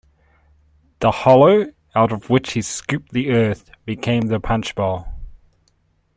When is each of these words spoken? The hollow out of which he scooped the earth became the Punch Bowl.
The 0.97 1.11
hollow 1.11 1.67
out 1.93 2.11
of 2.11 2.31
which 2.31 2.53
he 2.53 2.63
scooped 2.63 3.11
the 3.11 3.29
earth 3.29 3.69
became 3.85 4.23
the 4.29 4.39
Punch 4.39 4.73
Bowl. 4.73 5.05